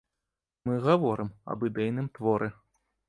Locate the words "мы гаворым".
0.69-1.29